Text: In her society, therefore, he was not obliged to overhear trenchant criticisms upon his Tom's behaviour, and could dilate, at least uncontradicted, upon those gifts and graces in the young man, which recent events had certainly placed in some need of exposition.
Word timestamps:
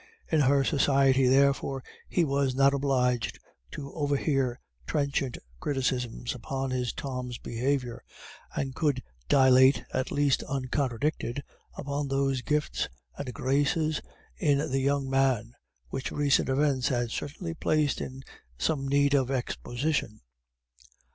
In 0.31 0.39
her 0.39 0.63
society, 0.63 1.27
therefore, 1.27 1.83
he 2.09 2.25
was 2.25 2.55
not 2.55 2.73
obliged 2.73 3.37
to 3.73 3.93
overhear 3.93 4.59
trenchant 4.87 5.37
criticisms 5.59 6.33
upon 6.33 6.71
his 6.71 6.91
Tom's 6.91 7.37
behaviour, 7.37 8.03
and 8.55 8.73
could 8.73 9.03
dilate, 9.29 9.83
at 9.93 10.09
least 10.11 10.41
uncontradicted, 10.49 11.43
upon 11.77 12.07
those 12.07 12.41
gifts 12.41 12.89
and 13.15 13.31
graces 13.31 14.01
in 14.39 14.57
the 14.71 14.79
young 14.79 15.07
man, 15.07 15.53
which 15.89 16.11
recent 16.11 16.49
events 16.49 16.87
had 16.87 17.11
certainly 17.11 17.53
placed 17.53 18.01
in 18.01 18.23
some 18.57 18.87
need 18.87 19.13
of 19.13 19.29
exposition. 19.29 20.21